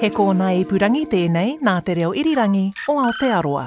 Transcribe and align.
He 0.00 0.08
kōna 0.14 0.52
i 0.54 0.60
purangi 0.62 1.00
tēnei 1.10 1.56
nā 1.58 1.72
te 1.82 1.96
reo 1.98 2.12
irirangi 2.14 2.68
o 2.86 2.94
Aotearoa. 3.02 3.64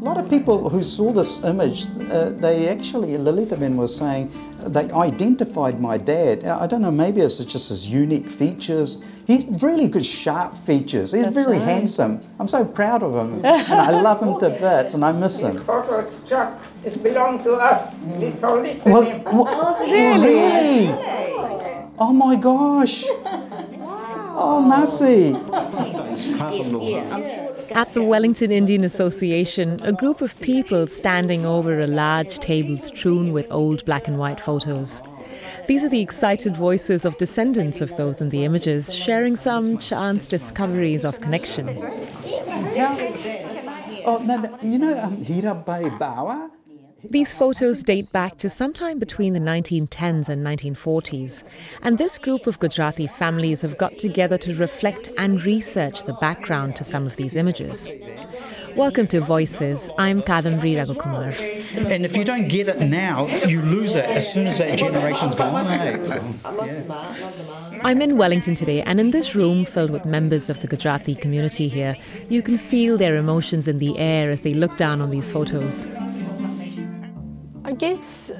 A 0.00 0.04
lot 0.08 0.18
of 0.18 0.28
people 0.28 0.68
who 0.68 0.82
saw 0.82 1.12
this 1.12 1.38
image, 1.44 1.86
uh, 2.10 2.30
they 2.30 2.68
actually, 2.68 3.16
Lolita 3.16 3.56
Ben 3.56 3.76
was 3.76 3.94
saying, 3.94 4.28
they 4.66 4.90
identified 4.90 5.80
my 5.80 5.96
dad. 5.98 6.44
I 6.44 6.66
don't 6.66 6.82
know, 6.82 6.90
maybe 6.90 7.20
it's 7.20 7.38
just 7.44 7.68
his 7.68 7.86
unique 7.86 8.26
features. 8.26 9.00
He 9.24 9.36
had 9.36 9.62
really 9.62 9.86
good, 9.86 10.04
sharp 10.04 10.58
features. 10.58 11.12
He's 11.12 11.26
very 11.26 11.58
right. 11.58 11.62
handsome. 11.62 12.20
I'm 12.40 12.48
so 12.48 12.64
proud 12.64 13.04
of 13.04 13.14
him. 13.14 13.44
and 13.44 13.72
I 13.72 14.00
love 14.00 14.20
him 14.20 14.36
to 14.40 14.50
bits 14.60 14.94
and 14.94 15.04
I 15.04 15.12
miss 15.12 15.42
him. 15.42 15.62
photo 15.64 16.00
it 16.00 17.02
belongs 17.02 17.44
to 17.44 17.52
us. 17.54 17.94
We 18.18 18.30
sold 18.30 18.64
it 18.66 18.82
to 18.82 18.90
What, 18.90 19.06
him. 19.06 19.22
what, 19.24 19.80
really? 19.80 21.65
Oh 21.98 22.12
my 22.12 22.36
gosh. 22.36 23.04
Oh, 24.38 24.60
Massey. 24.60 25.34
At 27.70 27.94
the 27.94 28.02
Wellington 28.02 28.50
Indian 28.52 28.84
Association, 28.84 29.80
a 29.82 29.92
group 29.92 30.20
of 30.20 30.38
people 30.40 30.86
standing 30.86 31.46
over 31.46 31.80
a 31.80 31.86
large 31.86 32.38
table 32.38 32.76
strewn 32.76 33.32
with 33.32 33.50
old 33.50 33.84
black 33.86 34.08
and 34.08 34.18
white 34.18 34.40
photos. 34.40 35.00
These 35.66 35.84
are 35.84 35.88
the 35.88 36.02
excited 36.02 36.54
voices 36.54 37.06
of 37.06 37.16
descendants 37.16 37.80
of 37.80 37.96
those 37.96 38.20
in 38.20 38.28
the 38.28 38.44
images, 38.44 38.94
sharing 38.94 39.34
some 39.34 39.78
chance 39.78 40.26
discoveries 40.26 41.04
of 41.04 41.20
connection. 41.20 41.68
Oh, 44.08 44.18
no, 44.22 44.58
you 44.62 44.78
know 44.78 44.98
um, 44.98 45.24
Hira 45.24 45.54
Bay 45.54 45.88
Bawa? 45.98 46.50
These 47.10 47.34
photos 47.34 47.82
date 47.82 48.10
back 48.10 48.36
to 48.38 48.50
sometime 48.50 48.98
between 48.98 49.32
the 49.32 49.40
1910s 49.40 50.28
and 50.28 50.44
1940s, 50.44 51.44
and 51.82 51.98
this 51.98 52.18
group 52.18 52.46
of 52.46 52.58
Gujarati 52.58 53.06
families 53.06 53.62
have 53.62 53.78
got 53.78 53.96
together 53.96 54.36
to 54.38 54.54
reflect 54.54 55.10
and 55.16 55.42
research 55.44 56.04
the 56.04 56.14
background 56.14 56.74
to 56.76 56.84
some 56.84 57.06
of 57.06 57.16
these 57.16 57.36
images. 57.36 57.88
Welcome 58.74 59.06
to 59.08 59.20
Voices. 59.20 59.88
I'm 59.98 60.20
Kadambri 60.20 60.74
Raghukumar. 60.74 61.32
And 61.90 62.04
if 62.04 62.16
you 62.16 62.24
don't 62.24 62.48
get 62.48 62.68
it 62.68 62.80
now, 62.80 63.26
you 63.46 63.62
lose 63.62 63.94
it 63.94 64.04
as 64.04 64.32
soon 64.32 64.46
as 64.48 64.58
that 64.58 64.78
generation's 64.78 65.36
gone. 65.36 65.66
I'm 67.84 68.02
in 68.02 68.16
Wellington 68.16 68.54
today, 68.54 68.82
and 68.82 68.98
in 68.98 69.10
this 69.12 69.34
room 69.34 69.64
filled 69.64 69.90
with 69.90 70.04
members 70.04 70.50
of 70.50 70.60
the 70.60 70.66
Gujarati 70.66 71.14
community 71.14 71.68
here, 71.68 71.96
you 72.28 72.42
can 72.42 72.58
feel 72.58 72.98
their 72.98 73.16
emotions 73.16 73.68
in 73.68 73.78
the 73.78 73.96
air 73.98 74.30
as 74.30 74.40
they 74.40 74.54
look 74.54 74.76
down 74.76 75.00
on 75.00 75.10
these 75.10 75.30
photos. 75.30 75.86
I 77.66 77.72
guess 77.72 78.30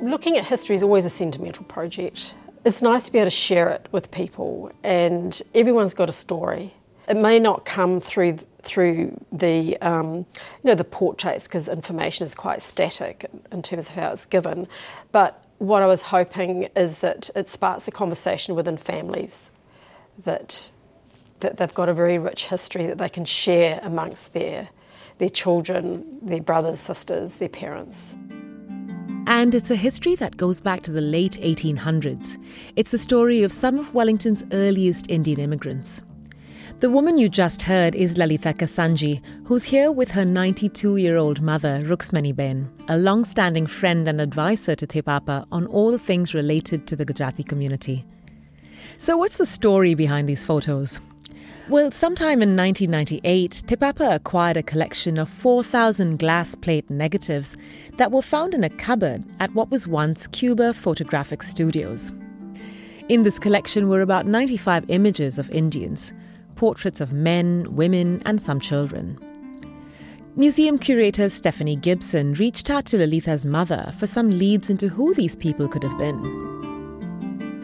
looking 0.00 0.36
at 0.36 0.46
history 0.46 0.76
is 0.76 0.84
always 0.84 1.04
a 1.04 1.10
sentimental 1.10 1.64
project. 1.64 2.36
It's 2.64 2.80
nice 2.80 3.06
to 3.06 3.12
be 3.12 3.18
able 3.18 3.26
to 3.26 3.30
share 3.30 3.68
it 3.70 3.88
with 3.90 4.08
people, 4.12 4.70
and 4.84 5.42
everyone's 5.52 5.94
got 5.94 6.08
a 6.08 6.12
story. 6.12 6.72
It 7.08 7.16
may 7.16 7.40
not 7.40 7.64
come 7.64 7.98
through 7.98 8.38
through 8.62 9.20
the 9.32 9.76
um, 9.78 10.14
you 10.14 10.26
know 10.62 10.76
the 10.76 10.84
portraits 10.84 11.48
because 11.48 11.66
information 11.66 12.24
is 12.24 12.36
quite 12.36 12.62
static 12.62 13.26
in 13.50 13.62
terms 13.62 13.88
of 13.88 13.96
how 13.96 14.12
it's 14.12 14.26
given, 14.26 14.68
but 15.10 15.44
what 15.58 15.82
I 15.82 15.86
was 15.86 16.02
hoping 16.02 16.68
is 16.76 17.00
that 17.00 17.30
it 17.34 17.48
sparks 17.48 17.88
a 17.88 17.90
conversation 17.90 18.54
within 18.54 18.76
families 18.76 19.50
that 20.22 20.70
that 21.40 21.56
they've 21.56 21.74
got 21.74 21.88
a 21.88 21.92
very 21.92 22.18
rich 22.18 22.46
history 22.46 22.86
that 22.86 22.98
they 22.98 23.08
can 23.08 23.24
share 23.24 23.80
amongst 23.82 24.34
their 24.34 24.68
their 25.18 25.28
children, 25.28 26.04
their 26.22 26.42
brothers, 26.42 26.80
sisters, 26.80 27.38
their 27.38 27.48
parents. 27.48 28.16
And 29.26 29.54
it's 29.54 29.70
a 29.70 29.76
history 29.76 30.16
that 30.16 30.36
goes 30.36 30.60
back 30.60 30.82
to 30.82 30.92
the 30.92 31.00
late 31.00 31.38
1800s. 31.40 32.36
It's 32.76 32.90
the 32.90 32.98
story 32.98 33.42
of 33.42 33.52
some 33.52 33.78
of 33.78 33.94
Wellington's 33.94 34.44
earliest 34.52 35.10
Indian 35.10 35.40
immigrants. 35.40 36.02
The 36.80 36.90
woman 36.90 37.16
you 37.16 37.30
just 37.30 37.62
heard 37.62 37.94
is 37.94 38.18
Lalita 38.18 38.52
Kasanji, 38.52 39.22
who's 39.46 39.64
here 39.64 39.90
with 39.90 40.10
her 40.10 40.24
92 40.24 40.96
year 40.98 41.16
old 41.16 41.40
mother, 41.40 41.82
Ruxmani 41.86 42.36
Ben, 42.36 42.70
a 42.88 42.98
long 42.98 43.24
standing 43.24 43.66
friend 43.66 44.06
and 44.08 44.20
advisor 44.20 44.74
to 44.74 44.86
Te 44.86 45.00
Papa 45.00 45.46
on 45.50 45.66
all 45.68 45.90
the 45.90 45.98
things 45.98 46.34
related 46.34 46.86
to 46.88 46.96
the 46.96 47.04
Gujarati 47.04 47.44
community. 47.44 48.04
So, 48.98 49.16
what's 49.16 49.38
the 49.38 49.46
story 49.46 49.94
behind 49.94 50.28
these 50.28 50.44
photos? 50.44 51.00
Well, 51.66 51.90
sometime 51.90 52.42
in 52.42 52.54
1998, 52.56 53.62
Te 53.66 53.76
Papa 53.76 54.10
acquired 54.16 54.58
a 54.58 54.62
collection 54.62 55.16
of 55.16 55.30
4,000 55.30 56.18
glass 56.18 56.54
plate 56.54 56.90
negatives 56.90 57.56
that 57.96 58.12
were 58.12 58.20
found 58.20 58.52
in 58.52 58.62
a 58.62 58.68
cupboard 58.68 59.24
at 59.40 59.54
what 59.54 59.70
was 59.70 59.88
once 59.88 60.26
Cuba 60.26 60.74
Photographic 60.74 61.42
Studios. 61.42 62.12
In 63.08 63.22
this 63.22 63.38
collection 63.38 63.88
were 63.88 64.02
about 64.02 64.26
95 64.26 64.84
images 64.90 65.38
of 65.38 65.50
Indians, 65.50 66.12
portraits 66.54 67.00
of 67.00 67.14
men, 67.14 67.74
women, 67.74 68.22
and 68.26 68.42
some 68.42 68.60
children. 68.60 69.18
Museum 70.36 70.76
curator 70.78 71.30
Stephanie 71.30 71.76
Gibson 71.76 72.34
reached 72.34 72.68
out 72.68 72.84
to 72.86 72.98
Lalita's 72.98 73.46
mother 73.46 73.90
for 73.96 74.06
some 74.06 74.28
leads 74.28 74.68
into 74.68 74.88
who 74.88 75.14
these 75.14 75.34
people 75.34 75.66
could 75.66 75.82
have 75.82 75.96
been. 75.96 76.53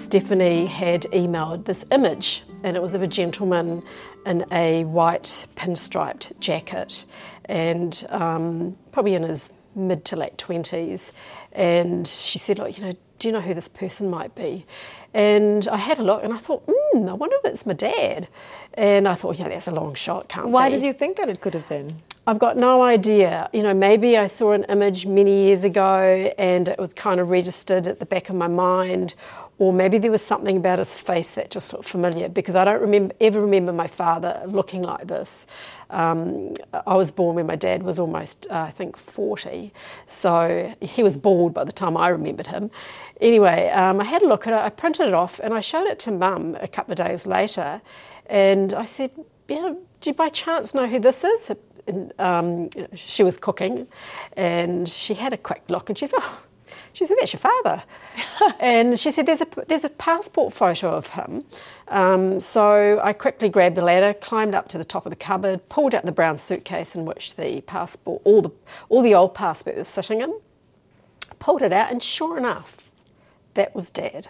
Stephanie 0.00 0.64
had 0.64 1.02
emailed 1.12 1.66
this 1.66 1.84
image, 1.92 2.42
and 2.64 2.74
it 2.74 2.80
was 2.80 2.94
of 2.94 3.02
a 3.02 3.06
gentleman 3.06 3.82
in 4.24 4.46
a 4.50 4.84
white 4.84 5.46
pinstriped 5.56 6.32
jacket, 6.40 7.04
and 7.44 8.06
um, 8.08 8.78
probably 8.92 9.14
in 9.14 9.22
his 9.24 9.50
mid 9.74 10.06
to 10.06 10.16
late 10.16 10.38
twenties. 10.38 11.12
And 11.52 12.08
she 12.08 12.38
said, 12.38 12.58
"Look, 12.58 12.78
you 12.78 12.84
know, 12.84 12.92
do 13.18 13.28
you 13.28 13.32
know 13.32 13.42
who 13.42 13.52
this 13.52 13.68
person 13.68 14.08
might 14.08 14.34
be?" 14.34 14.64
And 15.12 15.68
I 15.68 15.76
had 15.76 15.98
a 15.98 16.02
look, 16.02 16.24
and 16.24 16.32
I 16.32 16.38
thought, 16.38 16.62
"Hmm, 16.66 17.06
I 17.06 17.12
wonder 17.12 17.36
if 17.44 17.50
it's 17.50 17.66
my 17.66 17.74
dad." 17.74 18.28
And 18.72 19.06
I 19.06 19.14
thought, 19.14 19.38
"Yeah, 19.38 19.50
that's 19.50 19.68
a 19.68 19.70
long 19.70 19.92
shot, 19.92 20.28
can't 20.28 20.48
Why 20.48 20.70
be." 20.70 20.76
did 20.76 20.82
you 20.82 20.94
think 20.94 21.18
that 21.18 21.28
it 21.28 21.42
could 21.42 21.52
have 21.52 21.68
been? 21.68 22.00
I've 22.26 22.38
got 22.38 22.56
no 22.56 22.82
idea. 22.82 23.48
You 23.52 23.62
know, 23.62 23.72
maybe 23.72 24.18
I 24.18 24.26
saw 24.26 24.52
an 24.52 24.64
image 24.64 25.06
many 25.06 25.44
years 25.44 25.64
ago 25.64 26.32
and 26.38 26.68
it 26.68 26.78
was 26.78 26.92
kind 26.92 27.18
of 27.18 27.30
registered 27.30 27.86
at 27.86 27.98
the 27.98 28.06
back 28.06 28.28
of 28.28 28.36
my 28.36 28.46
mind, 28.46 29.14
or 29.58 29.72
maybe 29.72 29.96
there 29.96 30.10
was 30.10 30.22
something 30.22 30.58
about 30.58 30.78
his 30.78 30.94
face 30.94 31.34
that 31.34 31.50
just 31.50 31.72
looked 31.72 31.88
familiar 31.88 32.28
because 32.28 32.54
I 32.54 32.64
don't 32.64 32.80
remember 32.80 33.14
ever 33.20 33.40
remember 33.40 33.72
my 33.72 33.86
father 33.86 34.42
looking 34.46 34.82
like 34.82 35.06
this. 35.06 35.46
Um, 35.88 36.52
I 36.86 36.94
was 36.94 37.10
born 37.10 37.36
when 37.36 37.46
my 37.46 37.56
dad 37.56 37.82
was 37.82 37.98
almost, 37.98 38.46
uh, 38.50 38.66
I 38.68 38.70
think, 38.70 38.96
40, 38.96 39.72
so 40.06 40.74
he 40.80 41.02
was 41.02 41.16
bald 41.16 41.52
by 41.52 41.64
the 41.64 41.72
time 41.72 41.96
I 41.96 42.08
remembered 42.08 42.46
him. 42.46 42.70
Anyway, 43.20 43.70
um, 43.70 44.00
I 44.00 44.04
had 44.04 44.22
a 44.22 44.28
look 44.28 44.46
at 44.46 44.52
it, 44.52 44.60
I 44.60 44.70
printed 44.70 45.08
it 45.08 45.14
off, 45.14 45.40
and 45.42 45.52
I 45.52 45.60
showed 45.60 45.86
it 45.86 45.98
to 46.00 46.12
mum 46.12 46.56
a 46.60 46.68
couple 46.68 46.92
of 46.92 46.98
days 46.98 47.26
later, 47.26 47.82
and 48.26 48.72
I 48.72 48.84
said, 48.84 49.10
you 49.48 49.56
know, 49.60 49.78
do 50.00 50.10
you 50.10 50.14
by 50.14 50.28
chance 50.28 50.74
know 50.74 50.86
who 50.86 51.00
this 51.00 51.24
is? 51.24 51.50
And, 51.86 52.12
um, 52.18 52.70
she 52.94 53.22
was 53.22 53.36
cooking, 53.36 53.86
and 54.36 54.88
she 54.88 55.14
had 55.14 55.32
a 55.32 55.36
quick 55.36 55.62
look, 55.68 55.88
and 55.88 55.98
she 55.98 56.06
said, 56.06 56.18
"Oh, 56.20 56.42
she 56.92 57.04
said 57.04 57.16
that's 57.20 57.32
your 57.32 57.40
father," 57.40 57.82
and 58.60 58.98
she 58.98 59.10
said, 59.10 59.26
"There's 59.26 59.40
a 59.40 59.46
there's 59.66 59.84
a 59.84 59.90
passport 59.90 60.52
photo 60.52 60.90
of 60.90 61.08
him." 61.08 61.44
Um, 61.88 62.40
so 62.40 63.00
I 63.02 63.12
quickly 63.12 63.48
grabbed 63.48 63.76
the 63.76 63.82
ladder, 63.82 64.14
climbed 64.14 64.54
up 64.54 64.68
to 64.68 64.78
the 64.78 64.84
top 64.84 65.06
of 65.06 65.10
the 65.10 65.16
cupboard, 65.16 65.68
pulled 65.68 65.94
out 65.94 66.04
the 66.04 66.12
brown 66.12 66.38
suitcase 66.38 66.94
in 66.94 67.04
which 67.04 67.36
the 67.36 67.60
passport, 67.62 68.22
all 68.24 68.42
the 68.42 68.50
all 68.88 69.02
the 69.02 69.14
old 69.14 69.34
passport 69.34 69.76
was 69.76 69.88
sitting 69.88 70.20
in, 70.20 70.38
pulled 71.38 71.62
it 71.62 71.72
out, 71.72 71.90
and 71.90 72.02
sure 72.02 72.38
enough, 72.38 72.78
that 73.54 73.74
was 73.74 73.90
Dad. 73.90 74.28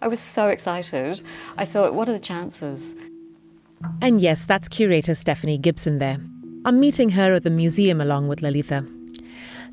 I 0.00 0.08
was 0.08 0.20
so 0.20 0.48
excited. 0.48 1.22
I 1.56 1.64
thought, 1.64 1.94
what 1.94 2.08
are 2.08 2.12
the 2.12 2.18
chances? 2.18 2.94
And 4.00 4.20
yes, 4.20 4.44
that's 4.44 4.68
curator 4.68 5.14
Stephanie 5.14 5.58
Gibson 5.58 5.98
there. 5.98 6.18
I'm 6.66 6.80
meeting 6.80 7.10
her 7.10 7.32
at 7.32 7.44
the 7.44 7.50
museum 7.50 8.00
along 8.00 8.26
with 8.26 8.42
Lalita. 8.42 8.84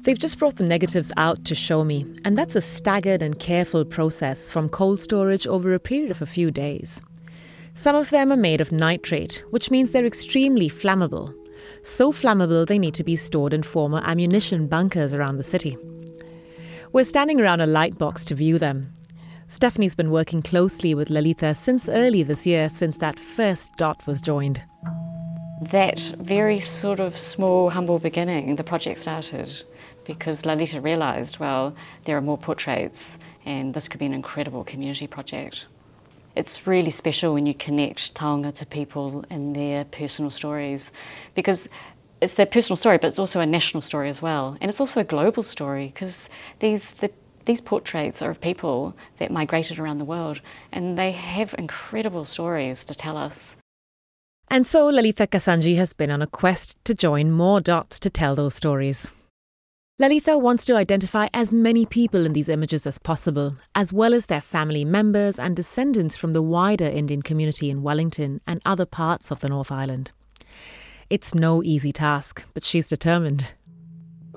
They've 0.01 0.19
just 0.19 0.37
brought 0.37 0.57
the 0.57 0.63
negatives 0.63 1.11
out 1.17 1.43
to 1.45 1.55
show 1.55 1.83
me, 1.83 2.05
and 2.23 2.37
that's 2.37 2.55
a 2.55 2.61
staggered 2.61 3.23
and 3.23 3.39
careful 3.39 3.83
process 3.83 4.47
from 4.51 4.69
cold 4.69 5.01
storage 5.01 5.47
over 5.47 5.73
a 5.73 5.79
period 5.79 6.11
of 6.11 6.21
a 6.21 6.27
few 6.27 6.51
days. 6.51 7.01
Some 7.73 7.95
of 7.95 8.11
them 8.11 8.31
are 8.31 8.37
made 8.37 8.61
of 8.61 8.71
nitrate, 8.71 9.43
which 9.49 9.71
means 9.71 9.89
they're 9.89 10.05
extremely 10.05 10.69
flammable. 10.69 11.33
So 11.81 12.11
flammable 12.11 12.67
they 12.67 12.77
need 12.77 12.93
to 12.93 13.03
be 13.03 13.15
stored 13.15 13.53
in 13.55 13.63
former 13.63 14.03
ammunition 14.05 14.67
bunkers 14.67 15.15
around 15.15 15.37
the 15.37 15.43
city. 15.43 15.75
We're 16.91 17.05
standing 17.05 17.41
around 17.41 17.61
a 17.61 17.65
light 17.65 17.97
box 17.97 18.23
to 18.25 18.35
view 18.35 18.59
them. 18.59 18.93
Stephanie's 19.47 19.95
been 19.95 20.11
working 20.11 20.41
closely 20.41 20.93
with 20.93 21.09
Lalita 21.09 21.55
since 21.55 21.89
early 21.89 22.21
this 22.21 22.45
year, 22.45 22.69
since 22.69 22.97
that 22.99 23.17
first 23.17 23.77
dot 23.77 24.05
was 24.05 24.21
joined. 24.21 24.61
That 25.71 25.99
very 26.19 26.59
sort 26.59 26.99
of 26.99 27.17
small, 27.17 27.69
humble 27.69 27.97
beginning, 27.97 28.57
the 28.57 28.63
project 28.65 28.99
started 28.99 29.63
because 30.03 30.45
Lalita 30.45 30.81
realised, 30.81 31.39
well, 31.39 31.73
there 32.03 32.17
are 32.17 32.21
more 32.21 32.37
portraits 32.37 33.17
and 33.45 33.73
this 33.73 33.87
could 33.87 33.99
be 33.99 34.05
an 34.05 34.13
incredible 34.13 34.65
community 34.65 35.07
project. 35.07 35.65
It's 36.35 36.67
really 36.67 36.89
special 36.89 37.33
when 37.33 37.45
you 37.45 37.53
connect 37.53 38.13
taonga 38.13 38.53
to 38.55 38.65
people 38.65 39.23
and 39.29 39.55
their 39.55 39.85
personal 39.85 40.31
stories 40.31 40.91
because 41.33 41.69
it's 42.19 42.33
their 42.33 42.45
personal 42.45 42.75
story, 42.75 42.97
but 42.97 43.07
it's 43.07 43.19
also 43.19 43.39
a 43.39 43.45
national 43.45 43.81
story 43.81 44.09
as 44.09 44.21
well. 44.21 44.57
And 44.59 44.69
it's 44.69 44.81
also 44.81 44.99
a 44.99 45.05
global 45.05 45.43
story 45.43 45.91
because 45.93 46.27
these, 46.59 46.91
the, 46.91 47.09
these 47.45 47.61
portraits 47.61 48.21
are 48.21 48.31
of 48.31 48.41
people 48.41 48.97
that 49.19 49.31
migrated 49.31 49.79
around 49.79 49.99
the 49.99 50.05
world 50.05 50.41
and 50.73 50.97
they 50.97 51.11
have 51.11 51.55
incredible 51.57 52.25
stories 52.25 52.83
to 52.85 52.95
tell 52.95 53.15
us. 53.15 53.55
And 54.49 54.67
so 54.67 54.87
Lalita 54.87 55.25
Kasanji 55.25 55.77
has 55.77 55.93
been 55.93 56.11
on 56.11 56.21
a 56.21 56.27
quest 56.27 56.83
to 56.85 56.93
join 56.93 57.31
more 57.31 57.59
dots 57.59 57.99
to 57.99 58.09
tell 58.09 58.35
those 58.35 58.53
stories. 58.53 59.09
Lalita 59.99 60.37
wants 60.37 60.65
to 60.65 60.75
identify 60.75 61.27
as 61.33 61.53
many 61.53 61.85
people 61.85 62.25
in 62.25 62.33
these 62.33 62.49
images 62.49 62.87
as 62.87 62.97
possible, 62.97 63.55
as 63.75 63.93
well 63.93 64.13
as 64.13 64.25
their 64.25 64.41
family 64.41 64.83
members 64.83 65.37
and 65.37 65.55
descendants 65.55 66.17
from 66.17 66.33
the 66.33 66.41
wider 66.41 66.87
Indian 66.87 67.21
community 67.21 67.69
in 67.69 67.83
Wellington 67.83 68.41
and 68.47 68.59
other 68.65 68.85
parts 68.85 69.31
of 69.31 69.39
the 69.39 69.49
North 69.49 69.71
Island. 69.71 70.11
It's 71.09 71.35
no 71.35 71.61
easy 71.61 71.91
task, 71.91 72.43
but 72.55 72.65
she's 72.65 72.87
determined. 72.87 73.53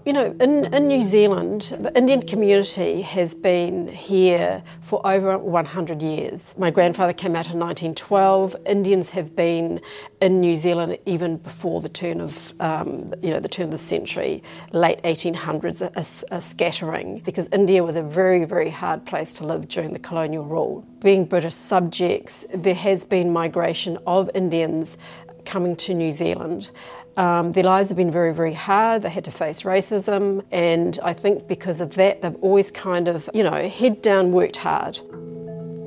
You 0.07 0.13
know, 0.13 0.37
in, 0.39 0.73
in 0.73 0.87
New 0.87 1.03
Zealand, 1.03 1.77
the 1.81 1.93
Indian 1.99 2.23
community 2.23 3.03
has 3.03 3.35
been 3.35 3.89
here 3.89 4.63
for 4.81 5.05
over 5.05 5.37
100 5.37 6.01
years. 6.01 6.55
My 6.57 6.71
grandfather 6.71 7.13
came 7.13 7.35
out 7.35 7.51
in 7.51 7.59
1912. 7.59 8.55
Indians 8.67 9.11
have 9.11 9.35
been 9.35 9.81
in 10.21 10.41
New 10.41 10.55
Zealand 10.55 10.97
even 11.07 11.39
before 11.39 11.81
the 11.81 11.89
turn 11.89 12.21
of, 12.21 12.53
um, 12.61 13.13
you 13.21 13.31
know, 13.31 13.41
the 13.41 13.49
turn 13.49 13.65
of 13.65 13.73
the 13.73 13.79
century, 13.79 14.45
late 14.71 15.03
1800s, 15.03 15.83
a, 15.83 16.37
a 16.37 16.41
scattering, 16.41 17.19
because 17.25 17.49
India 17.53 17.83
was 17.83 17.97
a 17.97 18.03
very, 18.05 18.45
very 18.45 18.71
hard 18.71 19.05
place 19.07 19.33
to 19.33 19.45
live 19.45 19.67
during 19.67 19.93
the 19.93 19.99
colonial 19.99 20.45
rule. 20.45 20.87
Being 21.01 21.25
British 21.25 21.55
subjects, 21.55 22.47
there 22.55 22.77
has 22.77 23.05
been 23.05 23.33
migration 23.33 23.99
of 24.07 24.31
Indians 24.37 24.99
coming 25.45 25.75
to 25.77 25.95
New 25.95 26.13
Zealand. 26.13 26.71
Um, 27.17 27.53
their 27.53 27.65
lives 27.65 27.89
have 27.89 27.97
been 27.97 28.11
very, 28.11 28.35
very 28.35 28.53
hard. 28.53 29.03
They 29.03 29.09
had 29.09 29.25
to 29.25 29.31
face 29.31 29.63
racism, 29.63 30.45
and 30.51 30.99
I 31.03 31.15
think 31.15 31.49
because 31.49 31.81
of 31.81 31.95
that, 31.95 32.21
they've 32.21 32.37
always 32.43 32.71
kind 32.71 33.09
of, 33.09 33.31
you 33.33 33.43
know, 33.43 33.69
head 33.69 34.03
down 34.03 34.33
worked 34.33 34.57
hard. 34.57 34.99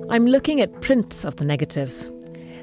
I'm 0.09 0.25
looking 0.25 0.59
at 0.59 0.81
prints 0.81 1.23
of 1.25 1.35
the 1.35 1.45
negatives. 1.45 2.09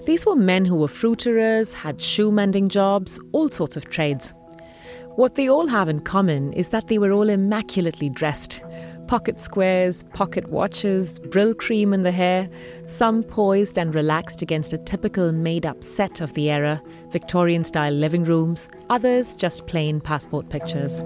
These 0.05 0.27
were 0.27 0.35
men 0.35 0.65
who 0.65 0.75
were 0.75 0.89
fruiterers, 0.89 1.75
had 1.75 2.01
shoe 2.01 2.33
mending 2.33 2.69
jobs, 2.69 3.21
all 3.31 3.49
sorts 3.49 3.77
of 3.77 3.89
trades. 3.89 4.35
What 5.15 5.37
they 5.37 5.49
all 5.49 5.69
have 5.69 5.89
in 5.89 6.01
common 6.01 6.53
is 6.53 6.71
that 6.71 6.89
they 6.89 6.99
were 6.99 7.13
all 7.13 7.29
immaculately 7.29 8.11
dressed 8.11 8.63
pocket 9.07 9.41
squares, 9.41 10.03
pocket 10.15 10.49
watches, 10.49 11.19
Brylcreem 11.19 11.95
in 11.95 12.03
the 12.03 12.11
hair, 12.11 12.49
some 12.87 13.23
poised 13.23 13.79
and 13.79 13.95
relaxed 13.95 14.43
against 14.43 14.73
a 14.73 14.79
typical 14.79 15.33
made 15.33 15.65
up 15.65 15.85
set 15.85 16.21
of 16.21 16.33
the 16.35 16.51
era, 16.51 16.83
Victorian 17.11 17.65
style 17.65 17.93
living 17.93 18.25
rooms, 18.25 18.69
others 18.91 19.37
just 19.37 19.67
plain 19.67 20.01
passport 20.01 20.49
pictures. 20.49 21.03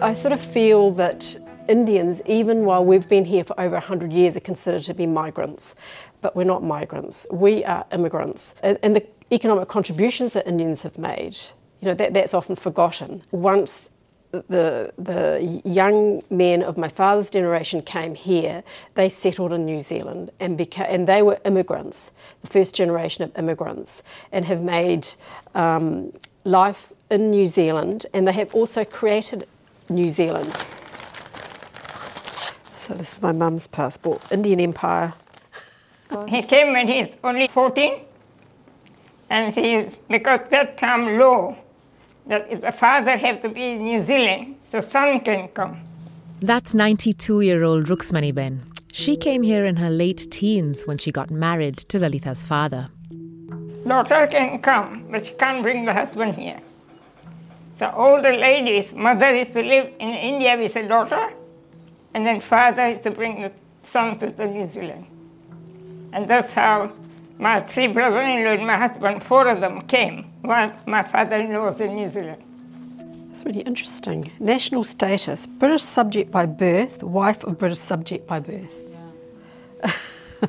I 0.00 0.14
sort 0.14 0.32
of 0.32 0.40
feel 0.40 0.90
that 0.92 1.36
Indians, 1.68 2.20
even 2.26 2.64
while 2.64 2.84
we've 2.84 3.08
been 3.08 3.24
here 3.24 3.44
for 3.44 3.58
over 3.58 3.76
100 3.76 4.12
years, 4.12 4.36
are 4.36 4.40
considered 4.40 4.82
to 4.82 4.94
be 4.94 5.06
migrants. 5.06 5.74
But 6.20 6.36
we're 6.36 6.44
not 6.44 6.62
migrants, 6.62 7.26
we 7.30 7.64
are 7.64 7.86
immigrants. 7.92 8.54
And, 8.62 8.78
the 8.96 9.06
economic 9.30 9.68
contributions 9.68 10.34
that 10.34 10.46
Indians 10.46 10.82
have 10.82 10.98
made, 10.98 11.36
you 11.80 11.88
know, 11.88 11.94
that, 11.94 12.12
that's 12.12 12.34
often 12.34 12.54
forgotten. 12.54 13.22
Once 13.30 13.88
the, 14.32 14.92
the 14.98 15.60
young 15.64 16.22
men 16.30 16.62
of 16.62 16.76
my 16.78 16.88
father's 16.88 17.30
generation 17.30 17.82
came 17.82 18.14
here, 18.14 18.64
they 18.94 19.08
settled 19.08 19.52
in 19.52 19.66
New 19.66 19.78
Zealand 19.78 20.30
and, 20.40 20.58
beca- 20.58 20.86
and 20.88 21.06
they 21.06 21.22
were 21.22 21.38
immigrants, 21.44 22.12
the 22.40 22.48
first 22.48 22.74
generation 22.74 23.24
of 23.24 23.36
immigrants, 23.38 24.02
and 24.32 24.44
have 24.46 24.62
made 24.62 25.08
um, 25.54 26.12
life 26.44 26.92
in 27.10 27.30
New 27.30 27.46
Zealand, 27.46 28.06
and 28.14 28.26
they 28.26 28.32
have 28.32 28.54
also 28.54 28.84
created 28.84 29.46
New 29.90 30.08
Zealand. 30.08 30.52
So 32.74 32.94
this 32.94 33.14
is 33.14 33.22
my 33.22 33.32
mum's 33.32 33.66
passport, 33.66 34.22
Indian 34.32 34.60
Empire. 34.60 35.14
He 36.28 36.42
came 36.42 36.72
when 36.72 36.88
he's 36.88 37.16
only 37.24 37.48
14, 37.48 38.00
and 39.30 39.54
he 39.54 39.86
because 40.10 40.40
that 40.50 40.76
time 40.76 41.18
law 41.18 41.56
that 42.26 42.46
if 42.50 42.60
the 42.60 42.72
father 42.72 43.16
have 43.16 43.40
to 43.40 43.48
be 43.48 43.72
in 43.72 43.84
New 43.84 44.00
Zealand, 44.00 44.56
so 44.62 44.80
son 44.80 45.20
can 45.20 45.48
come. 45.48 45.80
That's 46.40 46.74
92 46.74 47.40
year 47.40 47.62
old 47.62 47.86
Ruxmani 47.86 48.34
Ben. 48.34 48.62
She 48.92 49.16
came 49.16 49.42
here 49.42 49.64
in 49.64 49.76
her 49.76 49.90
late 49.90 50.30
teens 50.30 50.82
when 50.86 50.98
she 50.98 51.10
got 51.10 51.30
married 51.30 51.78
to 51.78 51.98
Lalita's 51.98 52.44
father. 52.44 52.88
Daughter 53.86 54.26
can 54.26 54.60
come, 54.60 55.06
but 55.10 55.24
she 55.24 55.34
can't 55.34 55.62
bring 55.62 55.84
the 55.84 55.94
husband 55.94 56.34
here. 56.34 56.60
So 57.76 57.88
all 57.90 58.20
the 58.20 58.32
ladies, 58.32 58.92
mother 58.92 59.28
is 59.28 59.48
to 59.50 59.62
live 59.62 59.92
in 59.98 60.10
India 60.10 60.56
with 60.58 60.76
a 60.76 60.86
daughter, 60.86 61.32
and 62.14 62.26
then 62.26 62.40
father 62.40 62.82
is 62.82 63.00
to 63.00 63.10
bring 63.10 63.42
the 63.42 63.52
son 63.82 64.18
to 64.18 64.26
the 64.30 64.46
New 64.46 64.66
Zealand. 64.66 65.06
And 66.12 66.28
that's 66.28 66.52
how 66.54 66.92
my 67.38 67.60
three 67.60 67.88
brothers-in-law 67.88 68.52
and 68.52 68.66
my 68.66 68.76
husband, 68.76 69.22
four 69.24 69.48
of 69.48 69.60
them 69.60 69.82
came 69.82 70.31
while 70.42 70.72
my 70.86 71.02
father-in-law 71.02 71.64
was 71.64 71.80
in 71.80 71.94
New 71.96 72.08
Zealand. 72.08 72.42
That's 73.30 73.44
really 73.44 73.60
interesting. 73.60 74.30
National 74.40 74.84
status, 74.84 75.46
British 75.46 75.82
subject 75.82 76.30
by 76.30 76.46
birth, 76.46 77.02
wife 77.02 77.42
of 77.44 77.58
British 77.58 77.78
subject 77.78 78.26
by 78.26 78.40
birth. 78.40 78.74
Yeah. 79.82 80.48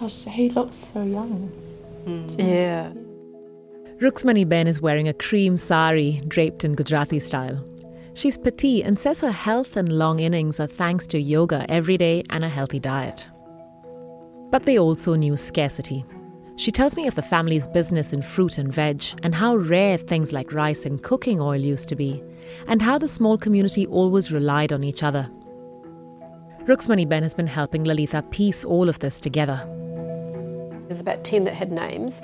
Gosh, 0.00 0.24
he 0.24 0.50
looks 0.50 0.76
so 0.76 1.02
young. 1.02 1.50
Mm. 2.04 2.38
Yeah. 2.38 2.92
Ruxmani 4.00 4.48
Ben 4.48 4.66
is 4.66 4.82
wearing 4.82 5.06
a 5.08 5.14
cream 5.14 5.56
sari 5.56 6.22
draped 6.26 6.64
in 6.64 6.74
Gujarati 6.74 7.20
style. 7.20 7.64
She's 8.14 8.36
petite 8.36 8.84
and 8.84 8.98
says 8.98 9.20
her 9.20 9.30
health 9.30 9.76
and 9.76 9.90
long 9.90 10.20
innings 10.20 10.60
are 10.60 10.66
thanks 10.66 11.06
to 11.08 11.18
yoga 11.20 11.64
every 11.68 11.96
day 11.96 12.24
and 12.28 12.44
a 12.44 12.48
healthy 12.48 12.80
diet. 12.80 13.26
But 14.50 14.66
they 14.66 14.78
also 14.78 15.14
knew 15.14 15.36
scarcity. 15.36 16.04
She 16.62 16.70
tells 16.70 16.94
me 16.94 17.08
of 17.08 17.16
the 17.16 17.22
family's 17.22 17.66
business 17.66 18.12
in 18.12 18.22
fruit 18.22 18.56
and 18.56 18.72
veg 18.72 19.02
and 19.24 19.34
how 19.34 19.56
rare 19.56 19.98
things 19.98 20.32
like 20.32 20.52
rice 20.52 20.86
and 20.86 21.02
cooking 21.02 21.40
oil 21.40 21.56
used 21.56 21.88
to 21.88 21.96
be, 21.96 22.22
and 22.68 22.80
how 22.80 22.98
the 22.98 23.08
small 23.08 23.36
community 23.36 23.84
always 23.88 24.30
relied 24.30 24.72
on 24.72 24.84
each 24.84 25.02
other. 25.02 25.28
Ruxmani 26.66 27.08
Ben 27.08 27.24
has 27.24 27.34
been 27.34 27.48
helping 27.48 27.82
Lalita 27.82 28.22
piece 28.30 28.64
all 28.64 28.88
of 28.88 29.00
this 29.00 29.18
together. 29.18 29.68
There's 30.86 31.00
about 31.00 31.24
10 31.24 31.42
that 31.44 31.54
had 31.54 31.72
names, 31.72 32.22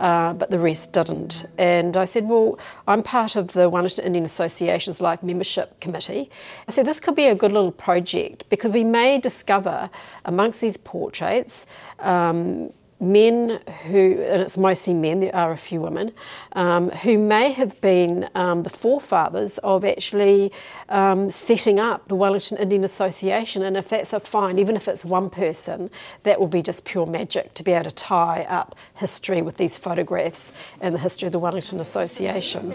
uh, 0.00 0.34
but 0.34 0.50
the 0.50 0.58
rest 0.58 0.92
didn't. 0.92 1.46
And 1.56 1.96
I 1.96 2.04
said, 2.04 2.28
Well, 2.28 2.58
I'm 2.86 3.02
part 3.02 3.36
of 3.36 3.54
the 3.54 3.70
Wellington 3.70 4.04
Indian 4.04 4.26
Association's 4.26 5.00
Life 5.00 5.22
Membership 5.22 5.80
Committee. 5.80 6.28
I 6.66 6.72
said, 6.72 6.84
This 6.84 7.00
could 7.00 7.14
be 7.14 7.26
a 7.26 7.34
good 7.34 7.52
little 7.52 7.72
project 7.72 8.44
because 8.50 8.70
we 8.70 8.84
may 8.84 9.18
discover 9.18 9.88
amongst 10.26 10.60
these 10.60 10.76
portraits 10.76 11.64
um, 12.00 12.70
men 13.00 13.60
who, 13.86 14.20
and 14.22 14.42
it's 14.42 14.58
mostly 14.58 14.92
men, 14.92 15.20
there 15.20 15.34
are 15.34 15.52
a 15.52 15.56
few 15.56 15.80
women, 15.80 16.12
um, 16.52 16.90
who 16.90 17.16
may 17.18 17.52
have 17.52 17.80
been 17.80 18.28
um, 18.34 18.64
the 18.64 18.70
forefathers 18.70 19.58
of 19.58 19.84
actually 19.84 20.52
um, 20.88 21.30
setting 21.30 21.78
up 21.78 22.08
the 22.08 22.16
Wellington 22.16 22.58
Indian 22.58 22.84
Association. 22.84 23.62
And 23.62 23.76
if 23.76 23.88
that's 23.88 24.12
a 24.12 24.20
fine, 24.20 24.58
even 24.58 24.74
if 24.74 24.88
it's 24.88 25.04
one 25.04 25.30
person, 25.30 25.90
that 26.24 26.40
will 26.40 26.48
be 26.48 26.62
just 26.62 26.84
pure 26.84 27.06
magic 27.06 27.54
to 27.54 27.62
be 27.62 27.72
able 27.72 27.84
to 27.84 27.94
tie 27.94 28.44
up 28.48 28.74
history 28.94 29.42
with 29.42 29.56
these 29.56 29.76
photographs 29.76 30.52
and 30.80 30.94
the 30.94 30.98
history 30.98 31.26
of 31.26 31.32
the 31.32 31.38
Wellington 31.38 31.80
Association. 31.80 32.74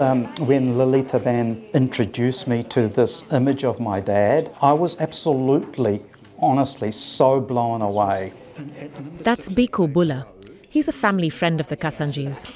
Um, 0.00 0.26
when 0.46 0.76
Lalita 0.76 1.18
Ben 1.18 1.64
introduced 1.72 2.46
me 2.46 2.62
to 2.64 2.88
this 2.88 3.30
image 3.32 3.64
of 3.64 3.80
my 3.80 4.00
dad, 4.00 4.54
I 4.60 4.72
was 4.72 5.00
absolutely, 5.00 6.02
honestly, 6.38 6.92
so 6.92 7.40
blown 7.40 7.82
away. 7.82 8.32
That's 9.22 9.48
Biko 9.48 9.92
Bulla. 9.92 10.26
He's 10.68 10.88
a 10.88 10.92
family 10.92 11.28
friend 11.28 11.60
of 11.60 11.66
the 11.68 11.76
Kasanjis. 11.76 12.50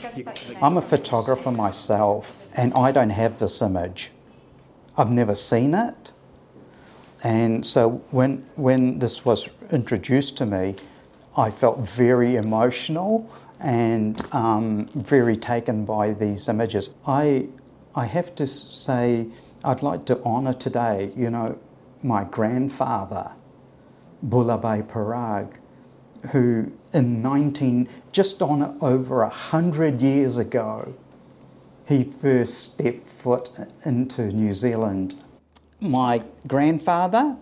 I'm 0.62 0.76
a 0.78 0.82
photographer 0.82 1.50
myself, 1.50 2.42
and 2.54 2.72
I 2.72 2.90
don't 2.90 3.10
have 3.10 3.38
this 3.38 3.60
image. 3.60 4.10
I've 4.96 5.10
never 5.10 5.34
seen 5.34 5.74
it. 5.74 6.12
And 7.22 7.66
so 7.66 8.02
when, 8.10 8.46
when 8.56 9.00
this 9.00 9.24
was 9.24 9.48
introduced 9.70 10.38
to 10.38 10.46
me, 10.46 10.76
I 11.36 11.50
felt 11.50 11.80
very 11.80 12.36
emotional 12.36 13.30
and 13.60 14.22
um, 14.32 14.86
very 14.94 15.36
taken 15.36 15.84
by 15.84 16.12
these 16.12 16.48
images. 16.48 16.94
I, 17.06 17.48
I 17.94 18.06
have 18.06 18.34
to 18.36 18.46
say, 18.46 19.26
I'd 19.64 19.82
like 19.82 20.04
to 20.06 20.22
honour 20.22 20.54
today, 20.54 21.12
you 21.16 21.30
know, 21.30 21.58
my 22.02 22.24
grandfather, 22.24 23.34
Bulabai 24.26 24.86
Parag, 24.86 25.54
who 26.32 26.72
in 26.92 27.22
19, 27.22 27.88
just 28.12 28.42
on 28.42 28.76
over 28.80 29.22
a 29.22 29.28
hundred 29.28 30.02
years 30.02 30.38
ago, 30.38 30.94
he 31.86 32.04
first 32.04 32.58
stepped 32.58 33.08
foot 33.08 33.50
into 33.84 34.26
New 34.26 34.52
Zealand. 34.52 35.14
My 35.80 36.22
grandfather, 36.46 37.36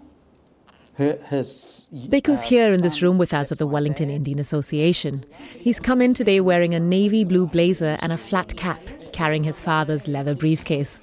her, 0.94 1.18
his. 1.28 1.88
Biku's 2.08 2.40
uh, 2.40 2.48
here 2.48 2.74
in 2.74 2.82
this 2.82 3.00
room 3.00 3.18
with 3.18 3.32
us 3.32 3.50
at 3.50 3.58
the 3.58 3.66
Wellington 3.66 4.10
Indian 4.10 4.38
Association. 4.38 5.24
He's 5.58 5.80
come 5.80 6.00
in 6.00 6.14
today 6.14 6.40
wearing 6.40 6.74
a 6.74 6.80
navy 6.80 7.24
blue 7.24 7.46
blazer 7.46 7.96
and 8.00 8.12
a 8.12 8.18
flat 8.18 8.56
cap, 8.56 8.80
carrying 9.12 9.44
his 9.44 9.60
father's 9.60 10.06
leather 10.08 10.34
briefcase. 10.34 11.00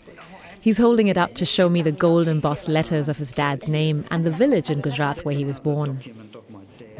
He's 0.62 0.78
holding 0.78 1.08
it 1.08 1.18
up 1.18 1.34
to 1.36 1.46
show 1.46 1.70
me 1.70 1.82
the 1.82 1.92
gold 1.92 2.28
embossed 2.28 2.68
letters 2.68 3.10
of 3.10 3.18
his 3.18 3.32
dad's 3.32 3.68
name 3.68 4.06
and 4.12 4.24
the 4.24 4.30
village 4.30 4.70
in 4.70 4.82
Gujarat 4.82 5.26
where 5.26 5.36
he 5.36 5.44
was 5.44 5.60
born. 5.60 6.04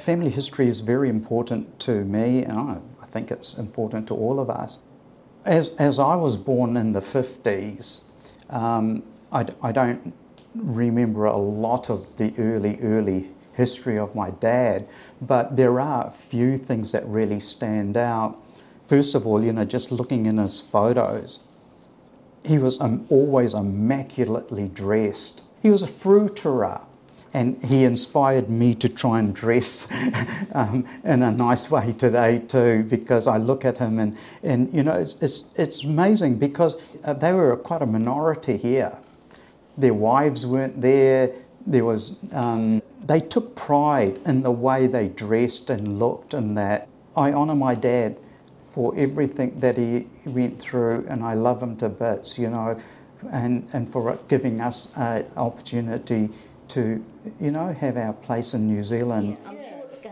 Family 0.02 0.32
history 0.32 0.68
is 0.68 0.80
very 0.80 1.10
important 1.10 1.80
to 1.82 2.04
me, 2.04 2.44
and 2.44 2.58
I, 2.58 2.78
I 3.04 3.06
think 3.06 3.30
it's 3.30 3.56
important 3.56 4.08
to 4.08 4.16
all 4.16 4.40
of 4.40 4.50
us. 4.50 4.80
As, 5.46 5.70
as 5.76 6.00
I 6.00 6.16
was 6.16 6.38
born 6.38 6.76
in 6.76 6.92
the 6.92 7.02
50s, 7.02 8.02
um, 8.50 9.04
I, 9.32 9.46
I 9.62 9.72
don't 9.72 10.16
remember 10.56 11.26
a 11.26 11.38
lot 11.38 11.92
of 11.92 12.16
the 12.18 12.34
early, 12.40 12.80
early 12.82 13.30
history 13.54 14.00
of 14.00 14.16
my 14.16 14.32
dad, 14.32 14.88
but 15.22 15.56
there 15.56 15.80
are 15.80 16.08
a 16.08 16.12
few 16.12 16.58
things 16.58 16.92
that 16.94 17.06
really 17.06 17.40
stand 17.40 17.96
out. 17.96 18.38
First 18.88 19.14
of 19.14 19.28
all, 19.28 19.44
you 19.44 19.54
know, 19.54 19.66
just 19.66 19.92
looking 19.92 20.26
in 20.26 20.38
his 20.38 20.62
photos, 20.62 21.42
he 22.44 22.58
was 22.58 22.82
um, 22.82 23.06
always 23.10 23.54
immaculately 23.54 24.68
dressed. 24.68 25.46
He 25.62 25.70
was 25.70 25.84
a 25.84 25.88
fruiterer, 25.88 26.82
and 27.34 27.64
he 27.64 27.84
inspired 27.84 28.50
me 28.50 28.74
to 28.76 28.90
try 28.90 29.20
and 29.20 29.34
dress 29.34 29.88
um, 30.54 30.86
in 31.04 31.22
a 31.22 31.32
nice 31.32 31.72
way 31.72 31.94
today 31.94 32.40
too. 32.40 32.84
Because 32.84 33.28
I 33.28 33.38
look 33.38 33.66
at 33.66 33.78
him 33.78 34.00
and, 34.00 34.18
and 34.44 34.74
you 34.74 34.84
know 34.84 34.94
it's, 34.94 35.16
it's, 35.22 35.54
it's 35.58 35.84
amazing 35.84 36.40
because 36.40 36.98
uh, 37.04 37.14
they 37.14 37.34
were 37.34 37.56
quite 37.58 37.82
a 37.82 37.86
minority 37.86 38.58
here. 38.58 38.98
Their 39.78 39.94
wives 39.94 40.46
weren't 40.46 40.82
there. 40.82 41.32
There 41.66 41.86
was 41.86 42.18
um, 42.34 42.82
they 43.04 43.20
took 43.20 43.56
pride 43.56 44.20
in 44.26 44.44
the 44.44 44.52
way 44.52 44.88
they 44.88 45.10
dressed 45.10 45.70
and 45.70 46.00
looked, 46.00 46.34
and 46.34 46.58
that 46.58 46.88
I 47.16 47.32
honour 47.32 47.56
my 47.56 47.76
dad 47.76 48.18
for 48.72 48.94
everything 48.96 49.60
that 49.60 49.78
he 49.78 50.08
went 50.26 50.58
through, 50.60 51.06
and 51.10 51.24
I 51.24 51.34
love 51.34 51.62
him 51.62 51.76
to 51.78 51.90
bits, 51.90 52.40
you 52.40 52.50
know, 52.50 52.80
and, 53.30 53.68
and 53.74 53.92
for 53.92 54.18
giving 54.30 54.62
us 54.62 54.96
an 54.98 55.26
opportunity 55.36 56.30
to, 56.72 57.04
you 57.40 57.52
know, 57.52 57.74
have 57.74 57.98
our 57.98 58.14
place 58.14 58.54
in 58.54 58.68
New 58.68 58.84
Zealand. 58.84 59.38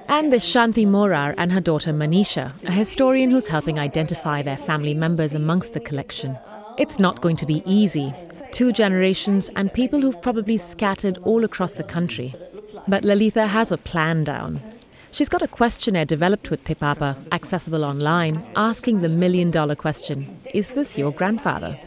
And 0.08 0.32
there's 0.32 0.44
Shanti 0.44 0.88
Morar 0.88 1.36
and 1.38 1.52
her 1.52 1.62
daughter 1.62 1.94
Manisha, 1.94 2.54
a 2.64 2.72
historian 2.72 3.30
who's 3.32 3.48
helping 3.48 3.78
identify 3.78 4.42
their 4.42 4.58
family 4.58 4.94
members 4.94 5.34
amongst 5.36 5.74
the 5.74 5.80
collection. 5.80 6.38
It's 6.78 6.98
not 6.98 7.22
going 7.22 7.36
to 7.38 7.46
be 7.46 7.62
easy. 7.66 8.14
Two 8.52 8.72
generations 8.72 9.50
and 9.56 9.72
people 9.72 10.02
who've 10.02 10.22
probably 10.22 10.58
scattered 10.58 11.18
all 11.20 11.44
across 11.44 11.74
the 11.74 11.84
country. 11.84 12.34
But 12.88 13.04
Lalita 13.04 13.48
has 13.48 13.72
a 13.72 13.78
plan 13.78 14.24
down. 14.24 14.62
She's 15.12 15.30
got 15.30 15.42
a 15.42 15.48
questionnaire 15.48 16.06
developed 16.06 16.50
with 16.50 16.64
Te 16.66 16.76
Papa, 16.76 17.18
accessible 17.32 17.84
online, 17.84 18.44
asking 18.56 19.02
the 19.02 19.10
million 19.10 19.52
dollar 19.52 19.76
question 19.76 20.40
Is 20.54 20.72
this 20.72 20.98
your 20.98 21.12
grandfather? 21.12 21.80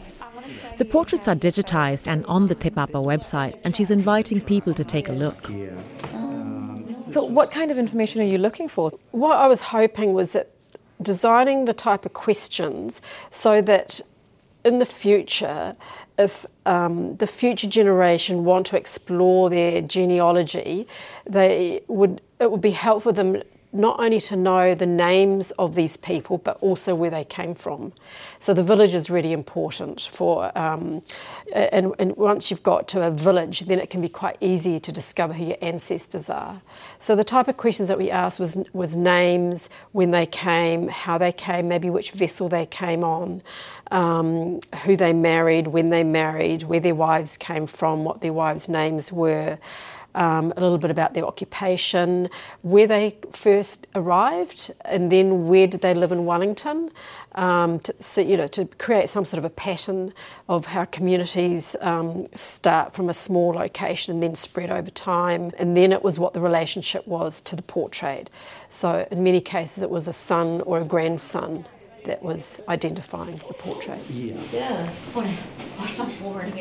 The 0.77 0.85
portraits 0.85 1.27
are 1.27 1.35
digitized 1.35 2.07
and 2.07 2.25
on 2.25 2.47
the 2.47 2.55
Te 2.55 2.71
Papa 2.71 2.97
website, 2.97 3.59
and 3.63 3.75
she's 3.75 3.91
inviting 3.91 4.41
people 4.41 4.73
to 4.73 4.83
take 4.83 5.07
a 5.07 5.11
look. 5.11 5.47
So, 7.09 7.23
what 7.23 7.51
kind 7.51 7.69
of 7.69 7.77
information 7.77 8.21
are 8.21 8.25
you 8.25 8.39
looking 8.39 8.67
for? 8.67 8.91
What 9.11 9.37
I 9.37 9.47
was 9.47 9.61
hoping 9.61 10.13
was 10.13 10.33
that 10.33 10.49
designing 11.01 11.65
the 11.65 11.73
type 11.73 12.05
of 12.05 12.13
questions 12.13 13.01
so 13.29 13.61
that 13.61 14.01
in 14.65 14.79
the 14.79 14.85
future, 14.85 15.75
if 16.17 16.45
um, 16.65 17.17
the 17.17 17.27
future 17.27 17.67
generation 17.67 18.43
want 18.43 18.65
to 18.67 18.77
explore 18.77 19.49
their 19.49 19.81
genealogy, 19.81 20.87
they 21.29 21.81
would 21.87 22.21
it 22.39 22.51
would 22.51 22.61
be 22.61 22.71
helpful 22.71 23.11
for 23.11 23.15
them 23.15 23.43
not 23.73 23.99
only 23.99 24.19
to 24.19 24.35
know 24.35 24.75
the 24.75 24.85
names 24.85 25.51
of 25.51 25.73
these 25.75 25.97
people, 25.97 26.37
but 26.37 26.57
also 26.61 26.93
where 26.93 27.09
they 27.09 27.23
came 27.23 27.55
from. 27.55 27.91
So 28.39 28.53
the 28.53 28.63
village 28.63 28.93
is 28.93 29.09
really 29.09 29.33
important 29.33 30.09
for, 30.13 30.55
um, 30.57 31.01
and, 31.53 31.93
and 31.97 32.15
once 32.15 32.51
you've 32.51 32.63
got 32.63 32.87
to 32.89 33.07
a 33.07 33.11
village, 33.11 33.61
then 33.61 33.79
it 33.79 33.89
can 33.89 34.01
be 34.01 34.09
quite 34.09 34.37
easy 34.41 34.79
to 34.79 34.91
discover 34.91 35.33
who 35.33 35.45
your 35.45 35.57
ancestors 35.61 36.29
are. 36.29 36.61
So 36.99 37.15
the 37.15 37.23
type 37.23 37.47
of 37.47 37.57
questions 37.57 37.89
that 37.89 37.97
we 37.97 38.11
asked 38.11 38.39
was, 38.39 38.57
was 38.73 38.95
names, 38.95 39.69
when 39.91 40.11
they 40.11 40.27
came, 40.27 40.87
how 40.87 41.17
they 41.17 41.31
came, 41.31 41.67
maybe 41.67 41.89
which 41.89 42.11
vessel 42.11 42.49
they 42.49 42.67
came 42.67 43.03
on, 43.03 43.41
um, 43.91 44.59
who 44.83 44.95
they 44.95 45.13
married, 45.13 45.67
when 45.67 45.89
they 45.89 46.03
married, 46.03 46.63
where 46.63 46.79
their 46.79 46.95
wives 46.95 47.37
came 47.37 47.65
from, 47.65 48.03
what 48.03 48.21
their 48.21 48.33
wives' 48.33 48.69
names 48.69 49.11
were 49.11 49.57
um, 50.15 50.53
a 50.57 50.61
little 50.61 50.77
bit 50.77 50.91
about 50.91 51.13
their 51.13 51.25
occupation, 51.25 52.29
where 52.61 52.87
they 52.87 53.17
first 53.31 53.87
arrived, 53.95 54.71
and 54.85 55.11
then 55.11 55.47
where 55.47 55.67
did 55.67 55.81
they 55.81 55.93
live 55.93 56.11
in 56.11 56.25
Wellington. 56.25 56.91
Um, 57.35 57.79
to 57.79 57.95
see, 57.99 58.21
you 58.21 58.37
know, 58.37 58.45
to 58.45 58.65
create 58.77 59.09
some 59.09 59.25
sort 59.25 59.39
of 59.39 59.45
a 59.45 59.49
pattern 59.49 60.13
of 60.49 60.67
how 60.67 60.85
communities 60.85 61.75
um, 61.81 62.27
start 62.35 62.93
from 62.93 63.09
a 63.09 63.13
small 63.13 63.53
location 63.53 64.13
and 64.13 64.21
then 64.21 64.35
spread 64.35 64.69
over 64.69 64.91
time. 64.91 65.51
And 65.57 65.75
then 65.75 65.91
it 65.91 66.03
was 66.03 66.19
what 66.19 66.33
the 66.33 66.41
relationship 66.41 67.07
was 67.07 67.41
to 67.41 67.55
the 67.55 67.63
port 67.63 67.91
trade. 67.91 68.29
So 68.69 69.07
in 69.09 69.23
many 69.23 69.41
cases, 69.41 69.81
it 69.81 69.89
was 69.89 70.07
a 70.07 70.13
son 70.13 70.61
or 70.61 70.79
a 70.79 70.83
grandson 70.83 71.65
that 72.05 72.21
was 72.21 72.61
identifying 72.67 73.37
the 73.47 73.53
portraits. 73.53 74.11
Yeah. 74.13 74.35
yeah. 74.51 74.91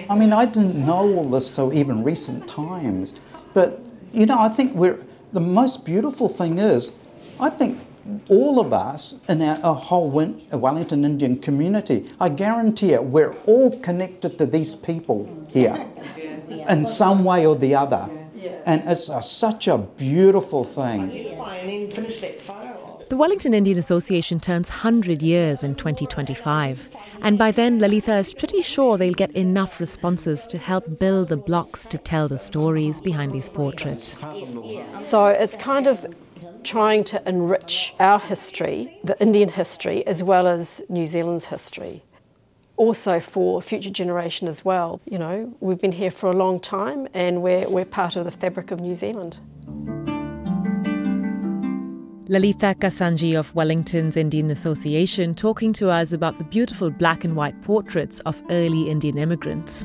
I 0.09 0.15
mean, 0.15 0.33
I 0.33 0.45
didn't 0.45 0.77
know 0.77 1.15
all 1.17 1.29
this 1.29 1.49
till 1.51 1.73
even 1.73 2.03
recent 2.05 2.47
times. 2.49 3.21
But, 3.55 3.81
you 4.13 4.27
know, 4.27 4.39
I 4.39 4.49
think 4.49 4.75
we're, 4.75 5.05
the 5.33 5.41
most 5.41 5.85
beautiful 5.85 6.29
thing 6.29 6.59
is, 6.59 6.93
I 7.41 7.51
think 7.51 7.81
all 8.29 8.59
of 8.61 8.73
us 8.73 9.15
in 9.29 9.43
our, 9.43 9.59
our 9.65 9.75
whole 9.75 10.11
Win- 10.11 10.43
uh, 10.53 10.59
Wellington 10.59 11.05
Indian 11.05 11.39
community, 11.39 12.11
I 12.21 12.29
guarantee 12.29 12.93
it, 12.95 13.05
we're 13.05 13.35
all 13.47 13.79
connected 13.81 14.39
to 14.39 14.47
these 14.47 14.75
people 14.75 15.29
here 15.49 15.87
in 16.69 16.87
some 16.87 17.25
way 17.25 17.47
or 17.47 17.57
the 17.57 17.75
other. 17.75 18.09
And 18.67 18.83
it's 18.89 19.09
a, 19.09 19.23
such 19.23 19.69
a 19.69 19.79
beautiful 19.79 20.65
thing. 20.65 21.11
The 23.13 23.19
Wellington 23.19 23.53
Indian 23.53 23.79
Association 23.79 24.41
turns 24.41 24.71
100 24.71 25.21
years 25.21 25.63
in 25.63 25.75
2025, 25.75 26.89
and 27.21 27.37
by 27.37 27.51
then 27.51 27.79
Lalita 27.79 28.17
is 28.17 28.33
pretty 28.33 28.63
sure 28.63 28.97
they'll 28.97 29.13
get 29.13 29.31
enough 29.33 29.81
responses 29.81 30.47
to 30.47 30.57
help 30.57 30.99
build 30.99 31.29
the 31.29 31.37
blocks 31.37 31.85
to 31.89 31.99
tell 31.99 32.27
the 32.27 32.39
stories 32.39 33.03
behind 33.03 33.33
these 33.33 33.51
portraits. 33.51 34.17
So 34.97 35.27
it's 35.27 35.59
kind 35.59 35.87
of 35.87 36.07
trying 36.65 37.05
to 37.05 37.23
enrich 37.29 37.95
our 38.01 38.19
history, 38.19 38.99
the 39.05 39.21
Indian 39.21 39.51
history, 39.51 40.07
as 40.07 40.23
well 40.23 40.47
as 40.47 40.81
New 40.89 41.05
Zealand's 41.05 41.45
history. 41.45 42.03
Also 42.79 43.21
for 43.21 43.61
future 43.61 43.91
generation 43.91 44.49
as 44.49 44.65
well. 44.65 45.03
You 45.05 45.19
know, 45.19 45.55
we've 45.61 45.79
been 45.79 45.93
here 45.93 46.11
for 46.11 46.31
a 46.31 46.35
long 46.35 46.59
time 46.59 47.07
and 47.13 47.43
we're, 47.43 47.69
we're 47.69 47.85
part 47.85 48.17
of 48.17 48.25
the 48.25 48.31
fabric 48.31 48.71
of 48.71 48.81
New 48.81 48.95
Zealand. 48.95 49.39
Lalita 52.33 52.75
Kasanji 52.79 53.39
of 53.39 53.55
Wellington's 53.55 54.17
Indian 54.17 54.51
Association 54.51 55.35
talking 55.35 55.71
to 55.75 55.91
us 55.91 56.13
about 56.13 56.39
the 56.39 56.45
beautiful 56.45 56.91
black 56.91 57.25
and 57.25 57.37
white 57.37 57.61
portraits 57.61 58.21
of 58.21 58.41
early 58.49 58.89
Indian 58.89 59.19
immigrants. 59.19 59.85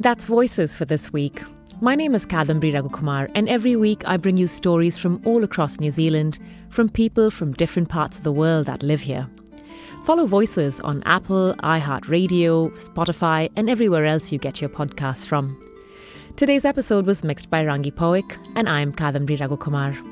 That's 0.00 0.24
Voices 0.24 0.74
for 0.74 0.86
this 0.86 1.12
week. 1.12 1.42
My 1.82 1.94
name 1.94 2.14
is 2.14 2.24
Kadambri 2.24 2.72
Raghukumar, 2.72 3.30
and 3.34 3.46
every 3.50 3.76
week 3.76 4.08
I 4.08 4.16
bring 4.16 4.38
you 4.38 4.46
stories 4.46 4.96
from 4.96 5.20
all 5.26 5.44
across 5.44 5.78
New 5.78 5.90
Zealand, 5.90 6.38
from 6.70 6.88
people 6.88 7.30
from 7.30 7.52
different 7.52 7.90
parts 7.90 8.16
of 8.16 8.24
the 8.24 8.32
world 8.32 8.64
that 8.64 8.82
live 8.82 9.02
here. 9.02 9.28
Follow 10.04 10.24
Voices 10.24 10.80
on 10.80 11.02
Apple, 11.04 11.54
iHeartRadio, 11.58 12.70
Spotify, 12.88 13.50
and 13.54 13.68
everywhere 13.68 14.06
else 14.06 14.32
you 14.32 14.38
get 14.38 14.62
your 14.62 14.70
podcasts 14.70 15.26
from. 15.26 15.60
Today's 16.36 16.64
episode 16.64 17.04
was 17.04 17.22
mixed 17.22 17.50
by 17.50 17.62
Rangi 17.62 17.92
Poik, 17.92 18.38
and 18.56 18.66
I'm 18.66 18.94
Kadambri 18.94 19.36
Raghukumar. 19.36 20.11